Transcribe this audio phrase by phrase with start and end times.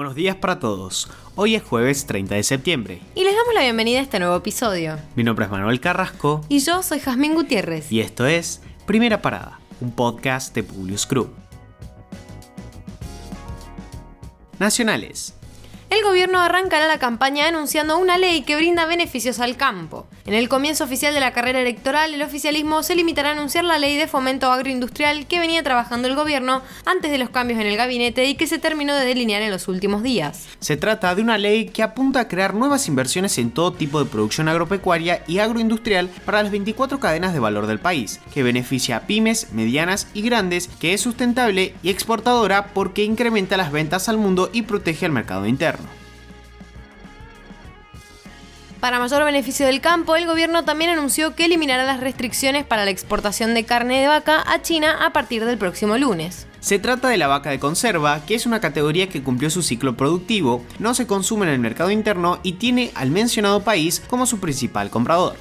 [0.00, 1.10] Buenos días para todos.
[1.34, 3.02] Hoy es jueves 30 de septiembre.
[3.14, 4.96] Y les damos la bienvenida a este nuevo episodio.
[5.14, 6.40] Mi nombre es Manuel Carrasco.
[6.48, 7.92] Y yo soy Jazmín Gutiérrez.
[7.92, 11.34] Y esto es Primera Parada, un podcast de Publius Group.
[14.58, 15.34] Nacionales.
[15.90, 20.06] El gobierno arrancará la campaña anunciando una ley que brinda beneficios al campo.
[20.30, 23.80] En el comienzo oficial de la carrera electoral, el oficialismo se limitará a anunciar la
[23.80, 27.76] ley de fomento agroindustrial que venía trabajando el gobierno antes de los cambios en el
[27.76, 30.46] gabinete y que se terminó de delinear en los últimos días.
[30.60, 34.08] Se trata de una ley que apunta a crear nuevas inversiones en todo tipo de
[34.08, 39.06] producción agropecuaria y agroindustrial para las 24 cadenas de valor del país, que beneficia a
[39.08, 44.48] pymes, medianas y grandes, que es sustentable y exportadora porque incrementa las ventas al mundo
[44.52, 45.99] y protege al mercado interno.
[48.80, 52.90] Para mayor beneficio del campo, el gobierno también anunció que eliminará las restricciones para la
[52.90, 56.46] exportación de carne de vaca a China a partir del próximo lunes.
[56.60, 59.98] Se trata de la vaca de conserva, que es una categoría que cumplió su ciclo
[59.98, 64.40] productivo, no se consume en el mercado interno y tiene al mencionado país como su
[64.40, 65.36] principal comprador.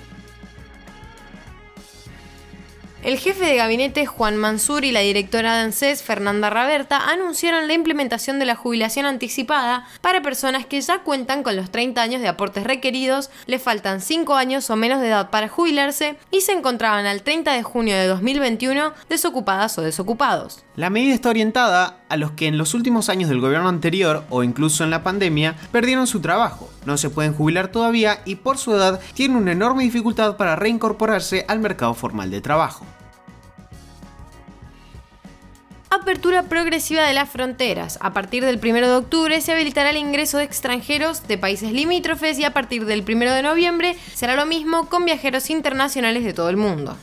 [3.02, 7.73] El jefe de gabinete Juan Mansur y la directora de ANSES Fernanda Raberta anunciaron la
[7.73, 12.27] implementación de la jubilación anticipada para personas que ya cuentan con los 30 años de
[12.27, 17.05] aportes requeridos, le faltan 5 años o menos de edad para jubilarse y se encontraban
[17.05, 20.66] al 30 de junio de 2021 desocupadas o desocupados.
[20.80, 24.44] La medida está orientada a los que en los últimos años del gobierno anterior o
[24.44, 28.73] incluso en la pandemia perdieron su trabajo, no se pueden jubilar todavía y por su
[28.73, 32.86] edad tienen una enorme dificultad para reincorporarse al mercado formal de trabajo.
[35.89, 37.97] Apertura progresiva de las fronteras.
[37.99, 42.39] A partir del 1 de octubre se habilitará el ingreso de extranjeros de países limítrofes
[42.39, 46.47] y a partir del 1 de noviembre será lo mismo con viajeros internacionales de todo
[46.47, 46.95] el mundo.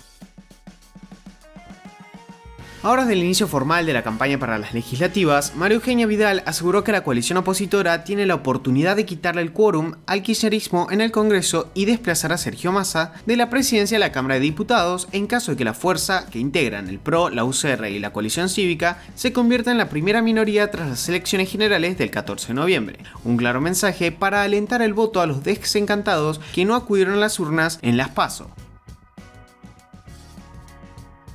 [2.87, 6.85] A horas del inicio formal de la campaña para las legislativas, María Eugenia Vidal aseguró
[6.85, 11.11] que la coalición opositora tiene la oportunidad de quitarle el quórum al kirchnerismo en el
[11.11, 15.27] Congreso y desplazar a Sergio Massa de la presidencia de la Cámara de Diputados en
[15.27, 19.03] caso de que la fuerza que integran el PRO, la UCR y la coalición cívica
[19.17, 23.01] se convierta en la primera minoría tras las elecciones generales del 14 de noviembre.
[23.25, 27.41] Un claro mensaje para alentar el voto a los desencantados que no acudieron a las
[27.41, 28.49] urnas en las PASO.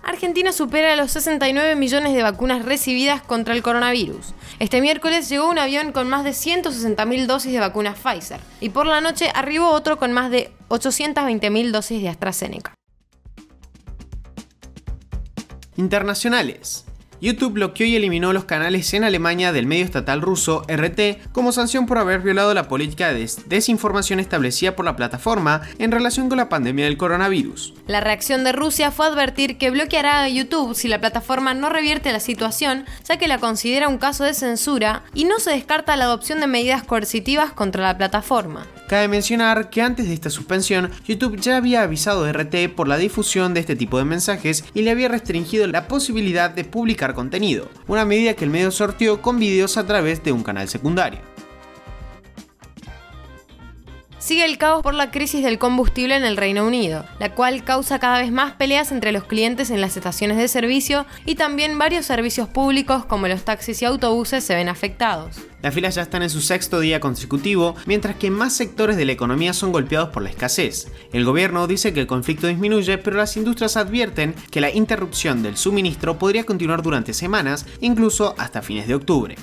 [0.04, 4.34] Argentina supera los 69 millones de vacunas recibidas contra el coronavirus.
[4.60, 8.86] Este miércoles llegó un avión con más de 160.000 dosis de vacunas Pfizer y por
[8.86, 12.74] la noche arribó otro con más de 820.000 dosis de AstraZeneca.
[15.78, 16.86] Internacionales.
[17.22, 21.86] YouTube bloqueó y eliminó los canales en Alemania del medio estatal ruso RT como sanción
[21.86, 26.50] por haber violado la política de desinformación establecida por la plataforma en relación con la
[26.50, 27.76] pandemia del coronavirus.
[27.86, 32.12] La reacción de Rusia fue advertir que bloqueará a YouTube si la plataforma no revierte
[32.12, 36.06] la situación, ya que la considera un caso de censura y no se descarta la
[36.06, 38.66] adopción de medidas coercitivas contra la plataforma.
[38.92, 42.98] Cabe mencionar que antes de esta suspensión, YouTube ya había avisado a RT por la
[42.98, 47.70] difusión de este tipo de mensajes y le había restringido la posibilidad de publicar contenido,
[47.88, 51.31] una medida que el medio sorteó con vídeos a través de un canal secundario.
[54.22, 57.98] Sigue el caos por la crisis del combustible en el Reino Unido, la cual causa
[57.98, 62.06] cada vez más peleas entre los clientes en las estaciones de servicio y también varios
[62.06, 65.38] servicios públicos como los taxis y autobuses se ven afectados.
[65.64, 69.12] Las filas ya están en su sexto día consecutivo, mientras que más sectores de la
[69.14, 70.92] economía son golpeados por la escasez.
[71.14, 75.58] El gobierno dice que el conflicto disminuye, pero las industrias advierten que la interrupción del
[75.58, 79.36] suministro podría continuar durante semanas, incluso hasta fines de octubre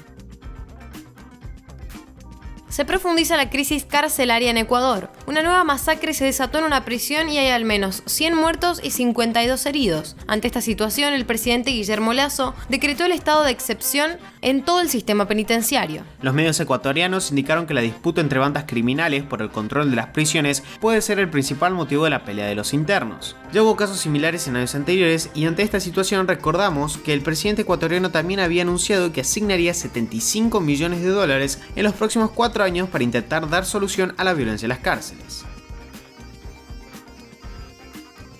[2.78, 5.10] se profundiza la crisis carcelaria en Ecuador.
[5.28, 8.92] Una nueva masacre se desató en una prisión y hay al menos 100 muertos y
[8.92, 10.16] 52 heridos.
[10.26, 14.88] Ante esta situación, el presidente Guillermo Lazo decretó el estado de excepción en todo el
[14.88, 16.02] sistema penitenciario.
[16.22, 20.06] Los medios ecuatorianos indicaron que la disputa entre bandas criminales por el control de las
[20.06, 23.36] prisiones puede ser el principal motivo de la pelea de los internos.
[23.52, 27.62] Ya hubo casos similares en años anteriores y ante esta situación recordamos que el presidente
[27.62, 32.88] ecuatoriano también había anunciado que asignaría 75 millones de dólares en los próximos cuatro años
[32.88, 35.17] para intentar dar solución a la violencia en las cárceles.
[35.24, 35.47] this.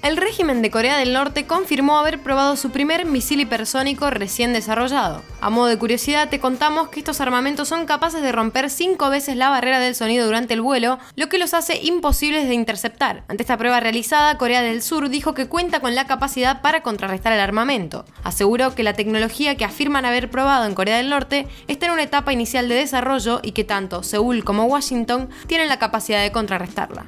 [0.01, 5.23] El régimen de Corea del Norte confirmó haber probado su primer misil hipersónico recién desarrollado.
[5.41, 9.37] A modo de curiosidad, te contamos que estos armamentos son capaces de romper cinco veces
[9.37, 13.25] la barrera del sonido durante el vuelo, lo que los hace imposibles de interceptar.
[13.27, 17.33] Ante esta prueba realizada, Corea del Sur dijo que cuenta con la capacidad para contrarrestar
[17.33, 18.05] el armamento.
[18.23, 22.05] Aseguró que la tecnología que afirman haber probado en Corea del Norte está en una
[22.05, 27.05] etapa inicial de desarrollo y que tanto Seúl como Washington tienen la capacidad de contrarrestarla.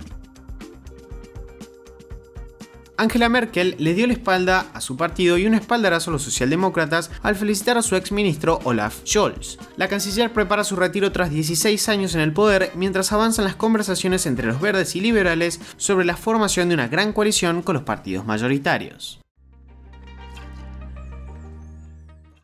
[3.00, 7.11] Angela Merkel le dio la espalda a su partido y un espaldarazo a los socialdemócratas
[7.23, 9.56] al felicitar a su ex ministro Olaf Scholz.
[9.79, 14.26] La canciller prepara su retiro tras 16 años en el poder mientras avanzan las conversaciones
[14.26, 18.26] entre los verdes y liberales sobre la formación de una gran coalición con los partidos
[18.26, 19.19] mayoritarios.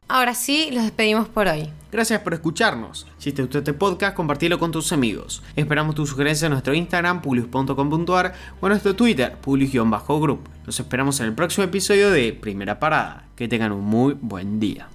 [0.09, 1.69] Ahora sí, los despedimos por hoy.
[1.97, 3.07] Gracias por escucharnos.
[3.17, 5.43] Si te gustó este podcast, compartilo con tus amigos.
[5.57, 10.47] Esperamos tus sugerencias en nuestro Instagram, publius.com.ar o en nuestro Twitter, publius-group.
[10.67, 13.25] Los esperamos en el próximo episodio de Primera Parada.
[13.35, 14.91] Que tengan un muy buen día.